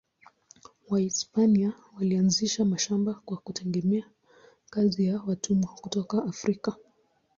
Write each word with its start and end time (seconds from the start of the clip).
Wahispania 0.89 1.73
walianzisha 1.97 2.65
mashamba 2.65 3.13
kwa 3.13 3.37
kutegemea 3.37 4.05
kazi 4.69 5.05
ya 5.05 5.21
watumwa 5.21 5.67
kutoka 5.75 6.23
Afrika. 6.23 6.75